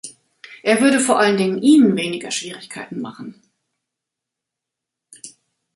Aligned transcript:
Er 0.63 0.81
würde 0.81 0.99
vor 0.99 1.19
allen 1.19 1.37
Dingen 1.37 1.61
Ihnen 1.61 1.95
weniger 1.95 2.31
Schwierigkeiten 2.31 3.01
machen. 3.01 3.39